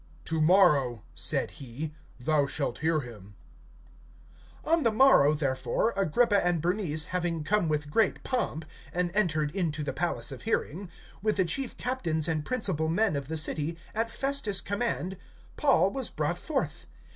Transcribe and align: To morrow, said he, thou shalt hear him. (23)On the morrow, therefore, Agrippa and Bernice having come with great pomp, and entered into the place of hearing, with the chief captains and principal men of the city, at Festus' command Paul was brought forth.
To 0.25 0.41
morrow, 0.41 1.03
said 1.13 1.51
he, 1.61 1.93
thou 2.19 2.47
shalt 2.47 2.79
hear 2.79 3.01
him. 3.01 3.35
(23)On 4.65 4.83
the 4.83 4.91
morrow, 4.91 5.35
therefore, 5.35 5.93
Agrippa 5.95 6.43
and 6.43 6.59
Bernice 6.59 7.05
having 7.13 7.43
come 7.43 7.67
with 7.69 7.91
great 7.91 8.23
pomp, 8.23 8.65
and 8.91 9.11
entered 9.13 9.51
into 9.51 9.83
the 9.83 9.93
place 9.93 10.31
of 10.31 10.41
hearing, 10.41 10.89
with 11.21 11.35
the 11.35 11.45
chief 11.45 11.77
captains 11.77 12.27
and 12.27 12.43
principal 12.43 12.89
men 12.89 13.15
of 13.15 13.27
the 13.27 13.37
city, 13.37 13.77
at 13.93 14.09
Festus' 14.09 14.59
command 14.59 15.17
Paul 15.55 15.91
was 15.91 16.09
brought 16.09 16.39
forth. 16.39 16.87